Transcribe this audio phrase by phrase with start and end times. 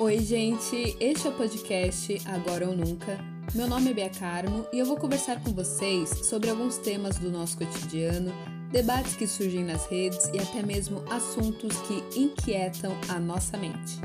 [0.00, 0.96] Oi, gente!
[0.98, 3.18] Este é o podcast Agora ou Nunca.
[3.54, 7.30] Meu nome é Bia Carmo e eu vou conversar com vocês sobre alguns temas do
[7.30, 8.32] nosso cotidiano,
[8.72, 14.00] debates que surgem nas redes e até mesmo assuntos que inquietam a nossa mente.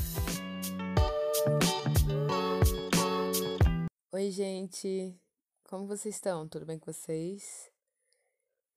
[4.11, 5.17] Oi, gente!
[5.63, 6.45] Como vocês estão?
[6.45, 7.71] Tudo bem com vocês?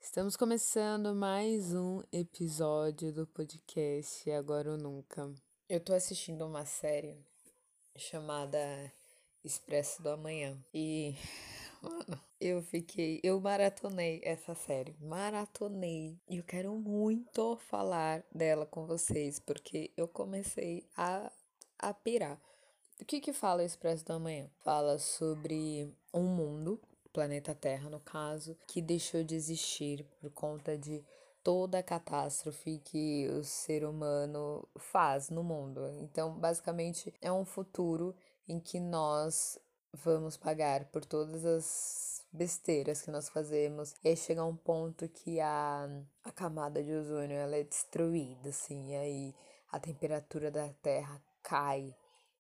[0.00, 5.34] Estamos começando mais um episódio do podcast Agora ou Nunca.
[5.68, 7.14] Eu tô assistindo uma série
[7.94, 8.58] chamada
[9.44, 10.56] Expresso do Amanhã.
[10.72, 11.14] E,
[11.82, 13.20] mano, eu fiquei.
[13.22, 14.96] Eu maratonei essa série.
[14.98, 16.18] Maratonei.
[16.26, 21.30] E eu quero muito falar dela com vocês, porque eu comecei a,
[21.78, 22.40] a pirar.
[22.98, 24.50] O que que fala o Expresso do Amanhã?
[24.64, 26.80] Fala sobre um mundo,
[27.12, 31.04] planeta Terra no caso, que deixou de existir por conta de
[31.48, 35.88] toda a catástrofe que o ser humano faz no mundo.
[36.02, 38.14] Então, basicamente, é um futuro
[38.46, 39.58] em que nós
[39.90, 43.94] vamos pagar por todas as besteiras que nós fazemos.
[44.04, 45.88] E aí chega um ponto que a,
[46.22, 49.34] a camada de ozônio ela é destruída, assim, e aí
[49.72, 51.96] a temperatura da Terra cai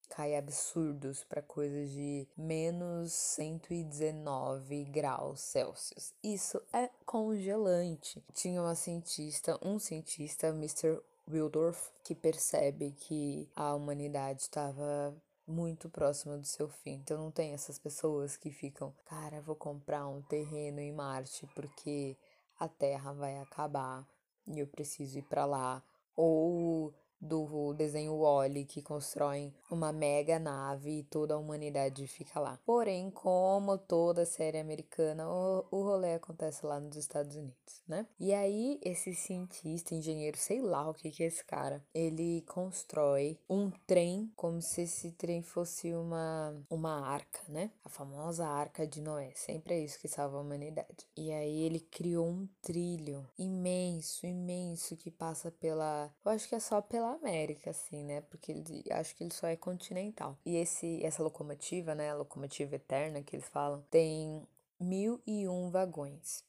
[0.08, 6.12] cai absurdos para coisas de menos 119 graus Celsius.
[6.22, 8.22] Isso é congelante.
[8.32, 11.00] Tinha uma cientista, um cientista, Mr.
[11.30, 15.14] Wildorf, que percebe que a humanidade estava
[15.46, 16.94] muito próxima do seu fim.
[16.94, 22.16] Então não tem essas pessoas que ficam, cara, vou comprar um terreno em Marte porque
[22.58, 24.06] a Terra vai acabar
[24.46, 25.82] e eu preciso ir para lá.
[26.16, 32.58] Ou do desenho Wally que constroem uma mega nave e toda a humanidade fica lá.
[32.64, 38.06] Porém, como toda série americana, o, o rolê acontece lá nos Estados Unidos, né?
[38.18, 43.38] E aí, esse cientista, engenheiro, sei lá o que que é esse cara, ele constrói
[43.48, 47.70] um trem como se esse trem fosse uma, uma arca, né?
[47.84, 49.32] A famosa arca de Noé.
[49.34, 51.06] Sempre é isso que salva a humanidade.
[51.16, 56.10] E aí, ele criou um trilho imenso, imenso que passa pela.
[56.24, 58.20] Eu acho que é só pela América, assim, né?
[58.22, 60.36] Porque ele, acho que ele só é continental.
[60.44, 62.10] E esse, essa locomotiva, né?
[62.10, 64.46] A locomotiva eterna que eles falam, tem
[64.78, 66.44] mil e um vagões.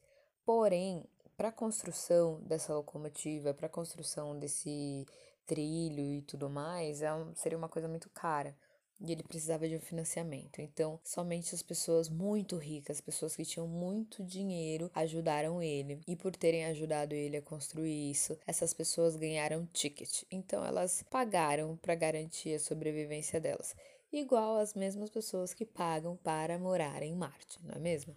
[0.45, 1.05] Porém,
[1.37, 5.05] para a construção dessa locomotiva, para a construção desse
[5.45, 8.55] trilho e tudo mais, é um, seria uma coisa muito cara
[8.99, 10.59] e ele precisava de um financiamento.
[10.59, 15.99] Então, somente as pessoas muito ricas, pessoas que tinham muito dinheiro, ajudaram ele.
[16.07, 20.23] E por terem ajudado ele a construir isso, essas pessoas ganharam ticket.
[20.31, 23.75] Então, elas pagaram para garantir a sobrevivência delas.
[24.11, 28.15] Igual as mesmas pessoas que pagam para morar em Marte, não é mesmo?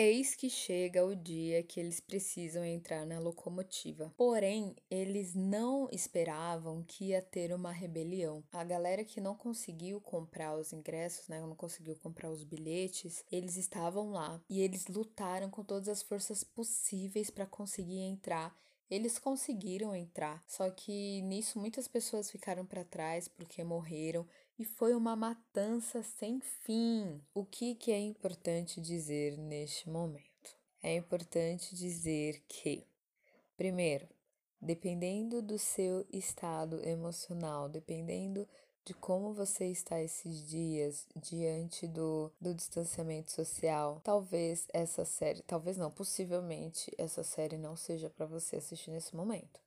[0.00, 4.14] Eis que chega o dia que eles precisam entrar na locomotiva.
[4.16, 8.44] Porém, eles não esperavam que ia ter uma rebelião.
[8.52, 13.56] A galera que não conseguiu comprar os ingressos, né, não conseguiu comprar os bilhetes, eles
[13.56, 18.56] estavam lá e eles lutaram com todas as forças possíveis para conseguir entrar
[18.90, 24.26] eles conseguiram entrar, só que nisso muitas pessoas ficaram para trás porque morreram
[24.58, 27.20] e foi uma matança sem fim.
[27.32, 30.56] O que, que é importante dizer neste momento?
[30.82, 32.84] É importante dizer que,
[33.56, 34.08] primeiro,
[34.60, 38.48] dependendo do seu estado emocional, dependendo
[38.84, 44.00] de como você está esses dias diante do, do distanciamento social.
[44.02, 49.60] Talvez essa série, talvez não, possivelmente essa série não seja para você assistir nesse momento.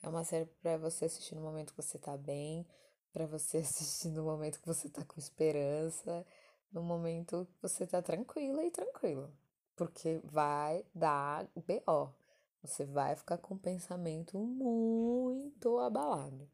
[0.00, 2.64] É uma série para você assistir no momento que você tá bem,
[3.12, 6.24] para você assistir no momento que você tá com esperança,
[6.72, 9.30] no momento que você tá tranquila e tranquilo.
[9.76, 12.14] Porque vai dar BO.
[12.62, 16.48] Você vai ficar com o pensamento muito abalado.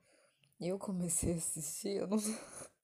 [0.60, 2.18] E eu comecei a assistir, eu não,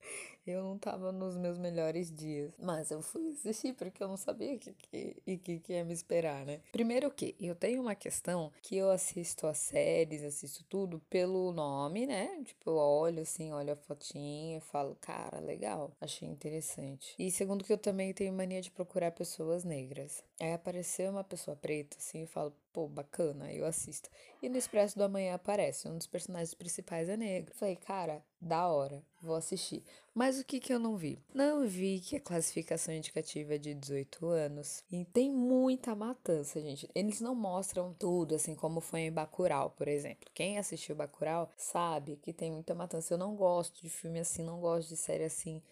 [0.47, 2.53] eu não tava nos meus melhores dias.
[2.58, 5.84] Mas eu fui assistir porque eu não sabia o que, que, e que, que ia
[5.84, 6.60] me esperar, né?
[6.72, 12.06] Primeiro que eu tenho uma questão que eu assisto as séries, assisto tudo pelo nome,
[12.06, 12.42] né?
[12.44, 17.15] Tipo, eu olho assim, olho a fotinha e falo, cara, legal, achei interessante.
[17.18, 20.22] E segundo que eu também tenho mania de procurar pessoas negras.
[20.41, 24.09] Aí apareceu uma pessoa preta, assim, eu falo, pô, bacana, eu assisto.
[24.42, 27.54] E no Expresso do Amanhã aparece, um dos personagens principais é negro.
[27.54, 29.84] Falei, cara, da hora, vou assistir.
[30.15, 31.19] Mas o que que eu não vi?
[31.34, 34.83] Não vi que a classificação indicativa é de 18 anos.
[34.91, 36.89] E tem muita matança, gente.
[36.95, 40.30] Eles não mostram tudo, assim como foi em Bacurau, por exemplo.
[40.34, 43.15] Quem assistiu Bacurau sabe que tem muita matança.
[43.15, 45.63] Eu não gosto de filme assim, não gosto de série assim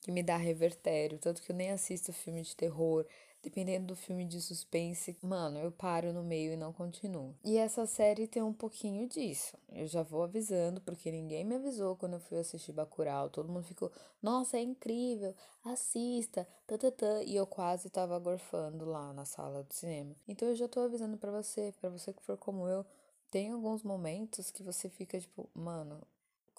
[0.00, 1.18] que me dá revertério.
[1.18, 3.06] Tanto que eu nem assisto filme de terror
[3.42, 7.34] dependendo do filme de suspense, mano, eu paro no meio e não continuo.
[7.44, 9.56] E essa série tem um pouquinho disso.
[9.68, 13.28] Eu já vou avisando, porque ninguém me avisou quando eu fui assistir Bacurau.
[13.28, 13.90] Todo mundo ficou,
[14.22, 15.34] nossa, é incrível,
[15.64, 17.22] assista, tatatã.
[17.24, 20.14] E eu quase tava gorfando lá na sala do cinema.
[20.28, 22.86] Então eu já tô avisando para você, para você que for como eu,
[23.30, 26.06] tem alguns momentos que você fica tipo, mano,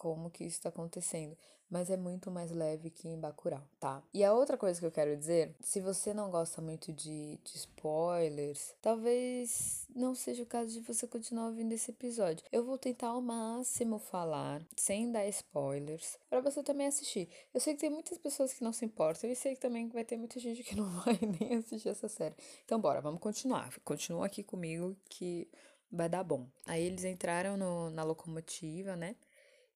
[0.04, 1.38] como que isso está acontecendo,
[1.70, 4.04] mas é muito mais leve que em Bacurau, tá?
[4.14, 7.56] E a outra coisa que eu quero dizer, se você não gosta muito de, de
[7.56, 12.46] spoilers, talvez não seja o caso de você continuar ouvindo esse episódio.
[12.52, 17.30] Eu vou tentar ao máximo falar sem dar spoilers para você também assistir.
[17.54, 20.04] Eu sei que tem muitas pessoas que não se importam e sei que também vai
[20.04, 22.36] ter muita gente que não vai nem assistir essa série.
[22.66, 23.74] Então bora, vamos continuar.
[23.86, 25.48] Continua aqui comigo que
[25.90, 26.46] vai dar bom.
[26.66, 29.16] Aí eles entraram no, na locomotiva, né?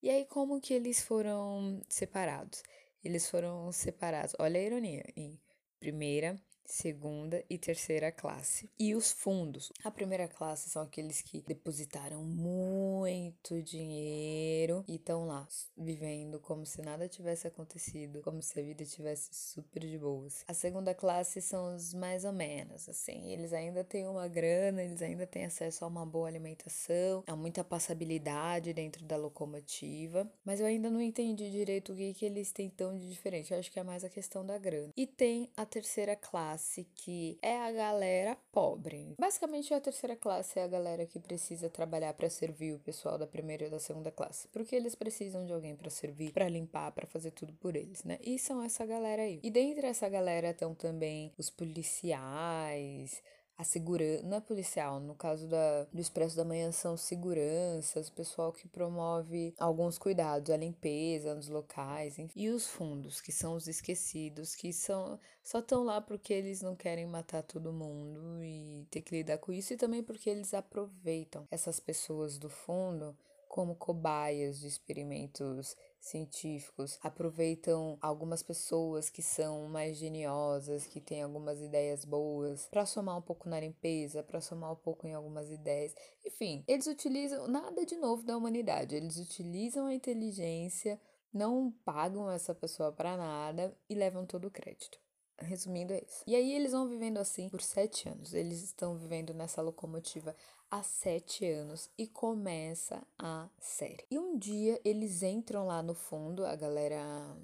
[0.01, 2.63] E aí, como que eles foram separados?
[3.03, 5.39] Eles foram separados, olha a ironia, em
[5.79, 6.35] primeira,
[6.67, 8.69] segunda e terceira classe.
[8.77, 9.71] E os fundos.
[9.83, 15.47] A primeira classe são aqueles que depositaram muito dinheiro e estão lá
[15.77, 20.43] vivendo como se nada tivesse acontecido, como se a vida tivesse super de boas.
[20.47, 25.01] A segunda classe são os mais ou menos, assim, eles ainda têm uma grana, eles
[25.01, 30.65] ainda têm acesso a uma boa alimentação, a muita passabilidade dentro da locomotiva, mas eu
[30.65, 33.53] ainda não entendi direito o que, que eles têm tão de diferente.
[33.53, 34.91] Eu acho que é mais a questão da grana.
[34.97, 39.13] E tem a terceira classe classe que é a galera pobre.
[39.19, 43.27] Basicamente, a terceira classe é a galera que precisa trabalhar para servir o pessoal da
[43.27, 47.05] primeira e da segunda classe, porque eles precisam de alguém para servir, para limpar, para
[47.05, 48.17] fazer tudo por eles, né?
[48.23, 49.39] E são essa galera aí.
[49.43, 53.21] E dentro dessa galera estão também os policiais,
[53.57, 58.53] a segurança, não é policial, no caso da, do Expresso da Manhã são seguranças, pessoal
[58.53, 62.39] que promove alguns cuidados, a limpeza nos locais, enfim.
[62.39, 66.75] e os fundos, que são os esquecidos, que são só estão lá porque eles não
[66.75, 71.47] querem matar todo mundo e ter que lidar com isso, e também porque eles aproveitam
[71.49, 73.17] essas pessoas do fundo
[73.47, 81.61] como cobaias de experimentos científicos, aproveitam algumas pessoas que são mais geniosas, que têm algumas
[81.61, 85.93] ideias boas, para somar um pouco na limpeza, para somar um pouco em algumas ideias.
[86.25, 90.99] Enfim, eles utilizam nada de novo da humanidade, eles utilizam a inteligência,
[91.33, 94.99] não pagam essa pessoa para nada e levam todo o crédito.
[95.39, 96.23] Resumindo, é isso.
[96.25, 98.33] E aí eles vão vivendo assim por sete anos.
[98.33, 100.35] Eles estão vivendo nessa locomotiva
[100.69, 104.03] há sete anos e começa a série.
[104.11, 106.97] E um dia eles entram lá no fundo, a galera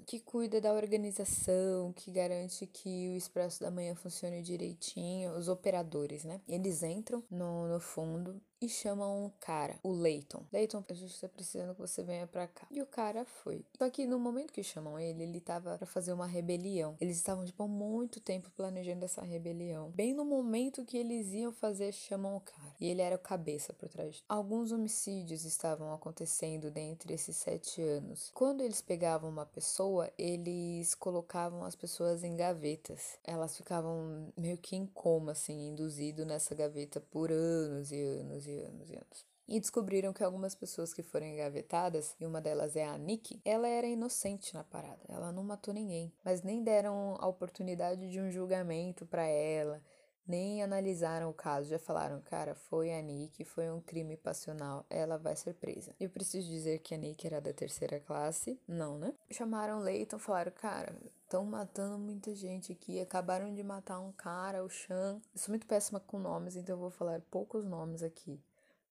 [0.06, 6.24] que cuida da organização, que garante que o Expresso da Manhã funcione direitinho, os operadores,
[6.24, 6.40] né?
[6.48, 10.44] Eles entram no, no fundo e chamam um cara, o Leighton.
[10.52, 12.66] Leighton, a gente tá precisando que você venha pra cá.
[12.70, 13.64] E o cara foi.
[13.76, 16.96] Só que no momento que chamam ele, ele tava pra fazer uma rebelião.
[17.00, 19.90] Eles estavam, tipo, muito tempo planejando essa rebelião.
[19.90, 22.74] Bem no momento que eles iam fazer, chamam o cara.
[22.80, 24.22] E ele era o cabeça por trás.
[24.28, 28.30] Alguns homicídios estavam acontecendo dentre esses sete anos.
[28.34, 33.18] Quando eles pegavam uma pessoa, eles colocavam as pessoas em gavetas.
[33.24, 38.53] Elas ficavam meio que em coma, assim, induzido nessa gaveta por anos e anos e
[38.62, 39.26] anos e anos.
[39.46, 43.68] E descobriram que algumas pessoas que foram engavetadas, e uma delas é a Nick, ela
[43.68, 45.02] era inocente na parada.
[45.06, 49.82] Ela não matou ninguém, mas nem deram a oportunidade de um julgamento para ela,
[50.26, 55.18] nem analisaram o caso, já falaram, cara, foi a Nick, foi um crime passional, ela
[55.18, 55.94] vai ser presa.
[56.00, 58.58] Eu preciso dizer que a Nick era da terceira classe?
[58.66, 59.12] Não, né?
[59.30, 60.96] Chamaram Leighton, falaram, cara,
[61.34, 65.20] estão matando muita gente aqui, acabaram de matar um cara, o Chan.
[65.32, 68.40] Eu sou muito péssima com nomes, então eu vou falar poucos nomes aqui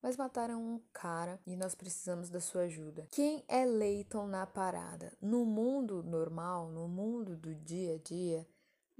[0.02, 3.08] mas mataram um cara e nós precisamos da sua ajuda.
[3.10, 5.14] Quem é Leighton na parada?
[5.22, 8.46] No mundo normal, no mundo do dia a dia,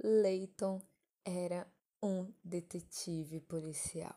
[0.02, 0.80] Leighton
[1.22, 1.66] era
[2.02, 4.16] um detetive policial.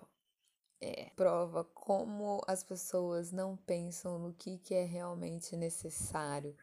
[0.80, 6.56] É, prova como as pessoas não pensam no que, que é realmente necessário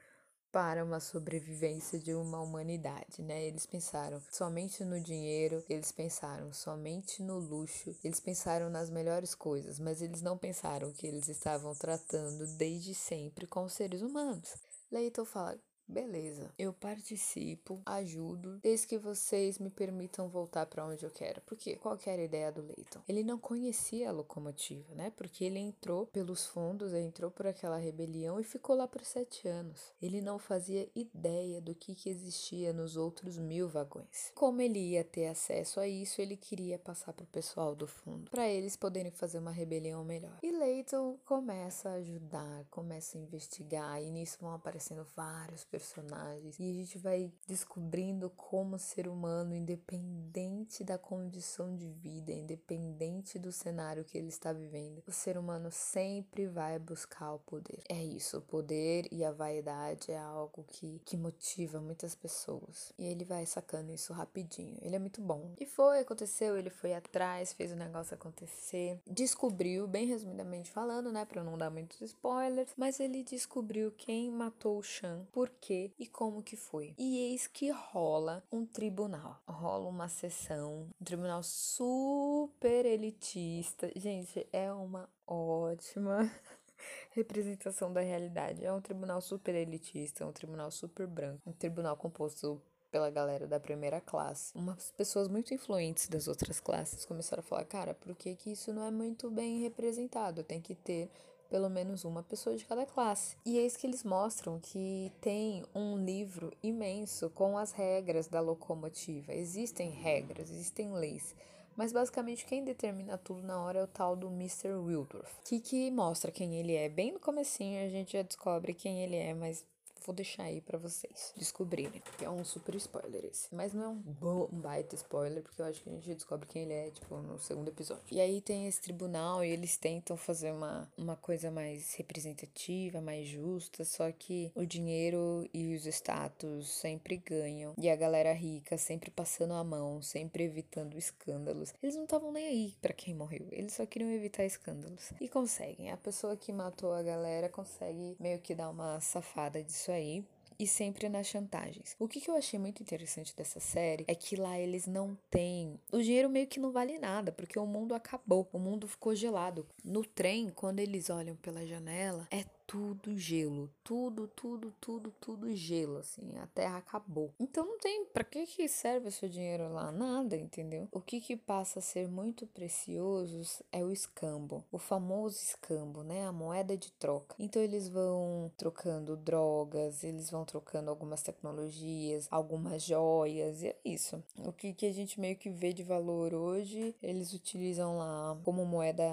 [0.54, 3.44] para uma sobrevivência de uma humanidade, né?
[3.44, 9.80] Eles pensaram somente no dinheiro, eles pensaram somente no luxo, eles pensaram nas melhores coisas,
[9.80, 14.54] mas eles não pensaram que eles estavam tratando desde sempre com seres humanos.
[14.92, 21.11] Leighton fala: Beleza, eu participo, ajudo, desde que vocês me permitam voltar para onde eu
[21.11, 21.41] quero.
[21.43, 23.03] Porque qual que era a ideia do Leighton?
[23.07, 25.12] Ele não conhecia a locomotiva, né?
[25.14, 29.93] Porque ele entrou pelos fundos, entrou por aquela rebelião e ficou lá por sete anos.
[30.00, 34.33] Ele não fazia ideia do que, que existia nos outros mil vagões.
[34.35, 38.31] Como ele ia ter acesso a isso, ele queria passar para o pessoal do fundo,
[38.31, 40.38] para eles poderem fazer uma rebelião melhor.
[40.43, 46.71] E Leighton começa a ajudar, começa a investigar, e nisso vão aparecendo vários personagens e
[46.71, 54.04] a gente vai descobrindo como ser humano, independente da condição de vida, independente do cenário
[54.04, 57.83] que ele está vivendo, o ser humano sempre vai buscar o poder.
[57.88, 62.93] É isso, o poder e a vaidade é algo que, que motiva muitas pessoas.
[62.97, 64.78] E ele vai sacando isso rapidinho.
[64.81, 65.50] Ele é muito bom.
[65.59, 71.25] E foi, aconteceu, ele foi atrás, fez o negócio acontecer, descobriu, bem resumidamente falando, né,
[71.25, 76.06] para não dar muitos spoilers, mas ele descobriu quem matou o Chan, por quê e
[76.06, 76.94] como que foi.
[76.99, 79.40] E eis que rola um tribunal.
[79.49, 83.90] Rola uma sessão, um tribunal super elitista.
[83.97, 86.30] Gente, é uma ótima
[87.12, 88.64] representação da realidade.
[88.64, 93.47] É um tribunal super elitista, é um tribunal super branco, um tribunal composto pela galera
[93.47, 94.52] da primeira classe.
[94.54, 98.71] Umas pessoas muito influentes das outras classes começaram a falar: cara, por que, que isso
[98.73, 100.44] não é muito bem representado?
[100.44, 101.11] Tem que ter
[101.49, 103.37] pelo menos uma pessoa de cada classe.
[103.45, 109.33] E eis que eles mostram que tem um livro imenso com as regras da locomotiva.
[109.33, 111.35] Existem regras, existem leis.
[111.77, 114.75] Mas basicamente quem determina tudo na hora é o tal do Mr.
[114.75, 116.89] Wildorf, que, que mostra quem ele é.
[116.89, 119.65] Bem no comecinho a gente já descobre quem ele é, mas
[120.04, 122.02] vou deixar aí para vocês descobrirem.
[122.18, 123.54] Que é um super spoiler esse.
[123.54, 126.62] Mas não é um bom baita spoiler, porque eu acho que a gente descobre quem
[126.62, 128.04] ele é, tipo, no segundo episódio.
[128.11, 133.26] E aí tem esse tribunal e eles tentam fazer uma, uma coisa mais representativa, mais
[133.26, 137.75] justa, só que o dinheiro e os status sempre ganham.
[137.78, 141.73] E a galera rica sempre passando a mão, sempre evitando escândalos.
[141.82, 145.12] Eles não estavam nem aí para quem morreu, eles só queriam evitar escândalos.
[145.20, 145.90] E conseguem.
[145.90, 150.25] A pessoa que matou a galera consegue meio que dar uma safada disso aí
[150.59, 151.97] e sempre nas chantagens.
[151.99, 155.79] O que, que eu achei muito interessante dessa série é que lá eles não têm.
[155.93, 159.67] O dinheiro meio que não vale nada, porque o mundo acabou, o mundo ficou gelado.
[159.85, 165.99] No trem, quando eles olham pela janela, é tudo gelo, tudo, tudo, tudo, tudo gelo,
[165.99, 167.33] assim, a terra acabou.
[167.38, 169.92] Então não tem, para que que serve o seu dinheiro lá?
[169.92, 170.88] Nada, entendeu?
[170.90, 176.26] O que que passa a ser muito precioso é o escambo, o famoso escambo, né,
[176.26, 177.35] a moeda de troca.
[177.38, 184.23] Então eles vão trocando drogas, eles vão trocando algumas tecnologias, algumas joias, e é isso.
[184.38, 188.64] O que que a gente meio que vê de valor hoje, eles utilizam lá como
[188.64, 189.04] moeda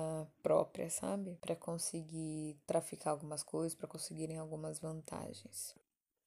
[0.41, 1.37] própria, sabe?
[1.41, 5.75] Para conseguir traficar algumas algumas coisas para conseguirem algumas vantagens.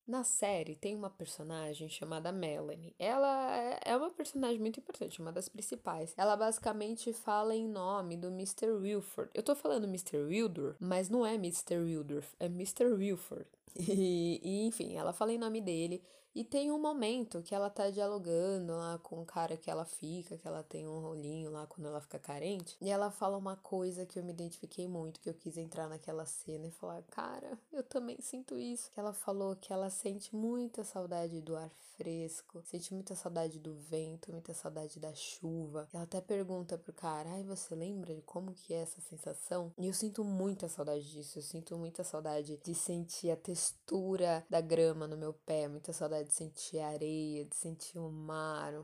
[0.06, 2.94] Na série tem uma personagem chamada Melanie.
[2.98, 6.12] Ela é, é uma personagem muito importante, uma das principais.
[6.16, 8.70] Ela basicamente fala em nome do Mr.
[8.70, 9.30] Wilford.
[9.32, 10.18] Eu tô falando Mr.
[10.18, 11.78] Wildor, mas não é Mr.
[11.78, 12.86] Wildorf, é Mr.
[12.86, 13.46] Wilford.
[13.76, 16.00] E, e, enfim, ela fala em nome dele.
[16.34, 20.36] E tem um momento que ela tá dialogando lá com o cara que ela fica,
[20.36, 22.76] que ela tem um rolinho lá quando ela fica carente.
[22.80, 26.26] E ela fala uma coisa que eu me identifiquei muito, que eu quis entrar naquela
[26.26, 28.90] cena e falar, cara, eu também sinto isso.
[28.90, 33.74] Que ela falou que ela sente muita saudade do ar fresco, sente muita saudade do
[33.74, 35.88] vento, muita saudade da chuva.
[35.92, 39.72] Ela até pergunta pro cara, ai, você lembra de como que é essa sensação?
[39.78, 44.60] E eu sinto muita saudade disso, eu sinto muita saudade de sentir a textura da
[44.60, 48.74] grama no meu pé, muita saudade de sentir areia, de sentir o mar,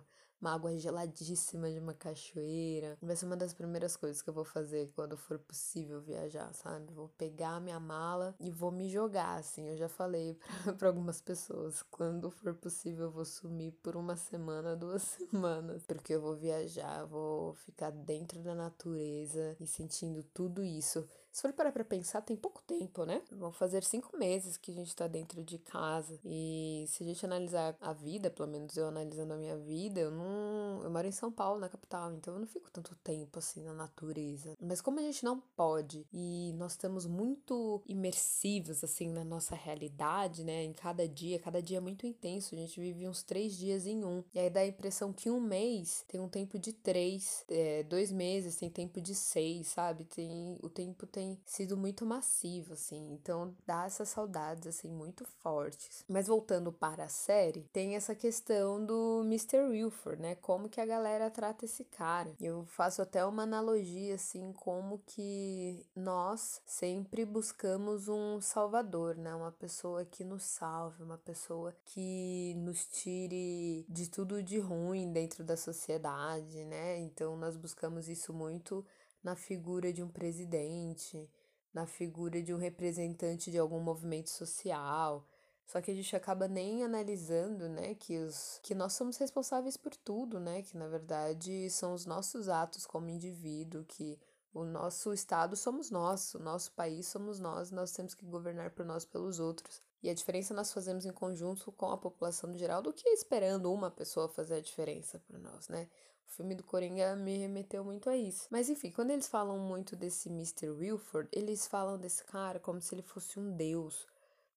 [0.41, 2.97] uma água geladíssima de uma cachoeira.
[3.03, 6.93] Vai ser uma das primeiras coisas que eu vou fazer quando for possível viajar, sabe?
[6.93, 9.69] Vou pegar minha mala e vou me jogar, assim.
[9.69, 10.39] Eu já falei
[10.79, 16.15] para algumas pessoas, quando for possível eu vou sumir por uma semana, duas semanas, porque
[16.15, 21.73] eu vou viajar, vou ficar dentro da natureza e sentindo tudo isso se for parar
[21.73, 23.23] pra pensar, tem pouco tempo, né?
[23.31, 26.19] Vão fazer cinco meses que a gente tá dentro de casa.
[26.25, 30.11] E se a gente analisar a vida, pelo menos eu analisando a minha vida, eu
[30.11, 30.83] não.
[30.83, 33.73] Eu moro em São Paulo, na capital, então eu não fico tanto tempo assim na
[33.73, 34.57] natureza.
[34.61, 40.43] Mas como a gente não pode e nós estamos muito imersivos assim na nossa realidade,
[40.45, 40.65] né?
[40.65, 42.55] Em cada dia, cada dia é muito intenso.
[42.55, 44.25] A gente vive uns três dias em um.
[44.35, 48.11] E aí dá a impressão que um mês tem um tempo de três, é, dois
[48.11, 50.05] meses tem tempo de seis, sabe?
[50.05, 55.27] Tem, o tempo tem tem sido muito massivo, assim, então dá essas saudades, assim, muito
[55.43, 56.03] fortes.
[56.09, 59.69] Mas voltando para a série, tem essa questão do Mr.
[59.69, 60.35] Wilford, né?
[60.37, 62.35] Como que a galera trata esse cara.
[62.41, 69.35] Eu faço até uma analogia, assim, como que nós sempre buscamos um salvador, né?
[69.35, 75.45] Uma pessoa que nos salve, uma pessoa que nos tire de tudo de ruim dentro
[75.45, 76.99] da sociedade, né?
[76.99, 78.83] Então nós buscamos isso muito
[79.23, 81.29] na figura de um presidente,
[81.73, 85.27] na figura de um representante de algum movimento social.
[85.67, 89.95] Só que a gente acaba nem analisando, né, que, os, que nós somos responsáveis por
[89.95, 94.19] tudo, né, que na verdade são os nossos atos como indivíduo, que
[94.53, 98.85] o nosso estado somos nós, o nosso país somos nós, nós temos que governar por
[98.85, 99.81] nós pelos outros.
[100.03, 103.73] E a diferença nós fazemos em conjunto com a população no geral do que esperando
[103.73, 105.89] uma pessoa fazer a diferença para nós, né?
[106.31, 108.47] O filme do Coringa me remeteu muito a isso.
[108.51, 110.71] Mas enfim, quando eles falam muito desse Mr.
[110.71, 114.07] Wilford, eles falam desse cara como se ele fosse um deus,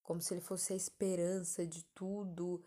[0.04, 2.64] como se ele fosse a esperança de tudo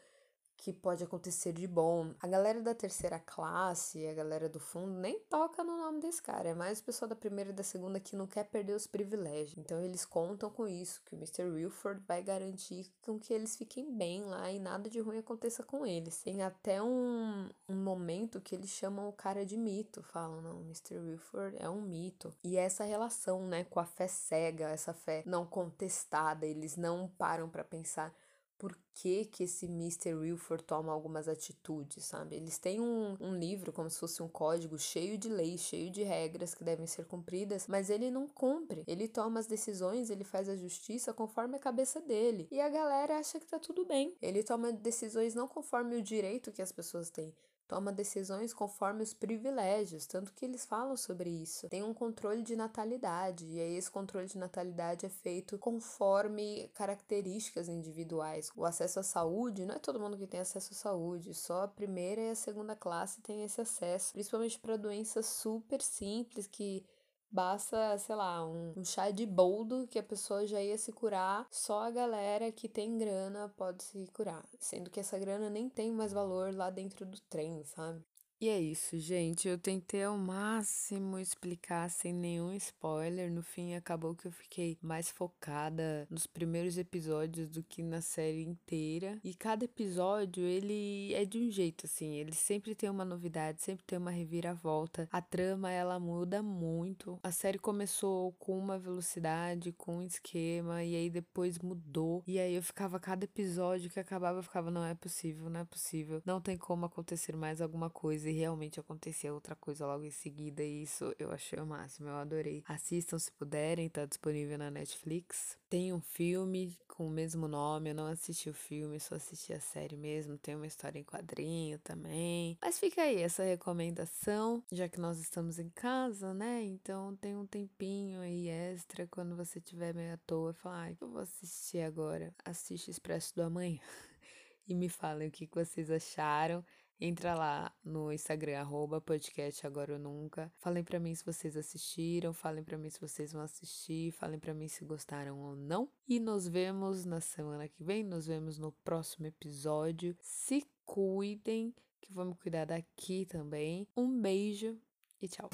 [0.56, 2.14] que pode acontecer de bom.
[2.20, 6.48] A galera da terceira classe, a galera do fundo, nem toca no nome desse cara.
[6.48, 9.58] É mais o pessoal da primeira e da segunda que não quer perder os privilégios.
[9.58, 11.44] Então eles contam com isso, que o Mr.
[11.44, 15.86] Wilford vai garantir com que eles fiquem bem lá e nada de ruim aconteça com
[15.86, 16.22] eles.
[16.22, 20.02] Tem até um, um momento que eles chamam o cara de mito.
[20.02, 20.98] Falam, não, Mr.
[20.98, 22.32] Wilford é um mito.
[22.42, 27.48] E essa relação, né, com a fé cega, essa fé não contestada, eles não param
[27.48, 28.14] para pensar
[28.58, 30.14] por que, que esse Mr.
[30.14, 32.36] Wilford toma algumas atitudes, sabe?
[32.36, 36.02] Eles têm um, um livro, como se fosse um código cheio de leis, cheio de
[36.02, 38.84] regras que devem ser cumpridas, mas ele não cumpre.
[38.86, 42.48] Ele toma as decisões, ele faz a justiça conforme a cabeça dele.
[42.50, 44.16] E a galera acha que tá tudo bem.
[44.22, 47.34] Ele toma decisões não conforme o direito que as pessoas têm,
[47.68, 51.68] toma decisões conforme os privilégios, tanto que eles falam sobre isso.
[51.68, 57.68] Tem um controle de natalidade, e aí esse controle de natalidade é feito conforme características
[57.68, 58.50] individuais.
[58.56, 61.68] O acesso à saúde, não é todo mundo que tem acesso à saúde, só a
[61.68, 66.84] primeira e a segunda classe tem esse acesso, principalmente para doenças super simples que
[67.30, 71.46] Basta, sei lá, um, um, chá de boldo que a pessoa já ia se curar,
[71.50, 74.44] só a galera que tem grana pode se curar.
[74.58, 78.02] Sendo que essa grana nem tem mais valor lá dentro do trem, sabe?
[78.38, 79.48] E é isso, gente.
[79.48, 83.32] Eu tentei ao máximo explicar sem nenhum spoiler.
[83.32, 88.42] No fim, acabou que eu fiquei mais focada nos primeiros episódios do que na série
[88.42, 89.18] inteira.
[89.24, 92.12] E cada episódio, ele é de um jeito, assim.
[92.16, 95.08] Ele sempre tem uma novidade, sempre tem uma reviravolta.
[95.10, 97.18] A trama, ela muda muito.
[97.22, 102.22] A série começou com uma velocidade, com um esquema, e aí depois mudou.
[102.26, 105.64] E aí eu ficava, cada episódio que acabava, eu ficava, não é possível, não é
[105.64, 106.20] possível.
[106.26, 110.62] Não tem como acontecer mais alguma coisa e realmente acontecia outra coisa logo em seguida,
[110.62, 112.62] e isso eu achei o máximo, eu adorei.
[112.66, 115.58] Assistam se puderem, tá disponível na Netflix.
[115.68, 119.60] Tem um filme com o mesmo nome, eu não assisti o filme, só assisti a
[119.60, 120.38] série mesmo.
[120.38, 122.56] Tem uma história em quadrinho também.
[122.62, 126.62] Mas fica aí essa recomendação, já que nós estamos em casa, né?
[126.62, 131.08] Então tem um tempinho aí extra quando você tiver meio à toa, fala, ai, eu
[131.08, 132.32] vou assistir agora.
[132.44, 133.80] Assiste Expresso do Amanhã.
[134.68, 136.64] e me falem o que vocês acharam.
[137.00, 140.50] Entra lá no Instagram, arroba podcast agora ou nunca.
[140.56, 144.54] Falem para mim se vocês assistiram, falem para mim se vocês vão assistir, falem para
[144.54, 145.90] mim se gostaram ou não.
[146.08, 150.16] E nos vemos na semana que vem, nos vemos no próximo episódio.
[150.20, 153.86] Se cuidem, que vamos cuidar daqui também.
[153.96, 154.78] Um beijo
[155.20, 155.50] e tchau.